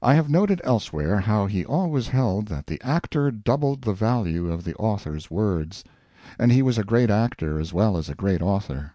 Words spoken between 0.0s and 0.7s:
I have noted